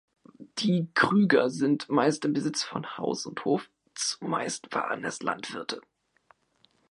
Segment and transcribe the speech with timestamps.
[0.57, 5.79] Die "Krüger" sind meist im Besitz von Haus und Hof, zumeist waren es Landwirte.